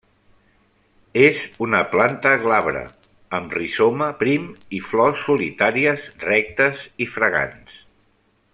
És 1.25 1.41
una 1.65 1.81
planta 1.91 2.31
glabra 2.45 2.81
amb 3.39 3.53
rizoma 3.57 4.07
prim 4.23 4.49
i 4.79 4.81
flors 4.87 5.23
solitàries 5.29 6.09
rectes 6.27 6.83
i 7.07 7.09
fragants. 7.19 7.79